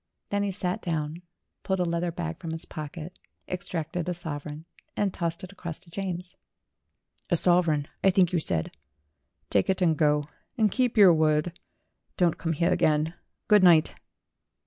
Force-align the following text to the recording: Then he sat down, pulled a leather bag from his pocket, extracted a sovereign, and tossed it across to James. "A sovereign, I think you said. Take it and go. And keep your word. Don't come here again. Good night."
Then 0.29 0.41
he 0.41 0.49
sat 0.49 0.81
down, 0.81 1.21
pulled 1.61 1.79
a 1.79 1.85
leather 1.85 2.11
bag 2.11 2.39
from 2.39 2.49
his 2.53 2.65
pocket, 2.65 3.19
extracted 3.47 4.09
a 4.09 4.15
sovereign, 4.15 4.65
and 4.97 5.13
tossed 5.13 5.43
it 5.43 5.51
across 5.51 5.79
to 5.81 5.91
James. 5.91 6.35
"A 7.29 7.37
sovereign, 7.37 7.87
I 8.03 8.09
think 8.09 8.33
you 8.33 8.39
said. 8.39 8.75
Take 9.51 9.69
it 9.69 9.79
and 9.79 9.95
go. 9.95 10.23
And 10.57 10.71
keep 10.71 10.97
your 10.97 11.13
word. 11.13 11.55
Don't 12.17 12.39
come 12.39 12.53
here 12.53 12.71
again. 12.73 13.13
Good 13.47 13.61
night." 13.63 13.93